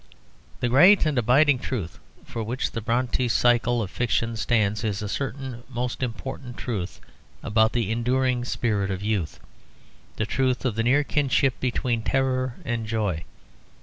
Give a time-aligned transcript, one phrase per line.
[0.61, 5.07] The great and abiding truth for which the Brontë cycle of fiction stands is a
[5.07, 6.99] certain most important truth
[7.43, 9.39] about the enduring spirit of youth,
[10.15, 13.25] the truth of the near kinship between terror and joy.